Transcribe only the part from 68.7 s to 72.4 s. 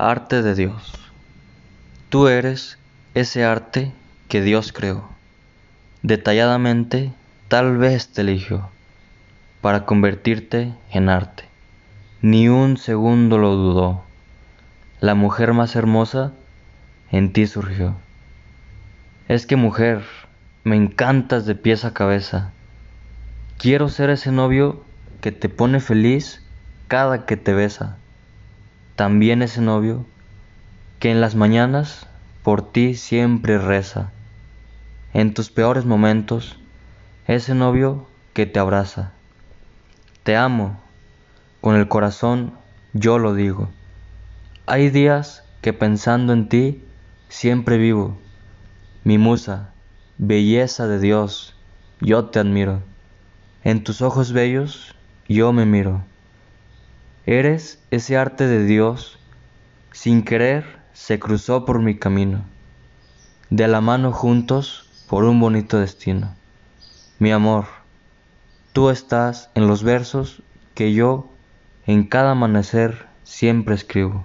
tú estás en los versos que yo en cada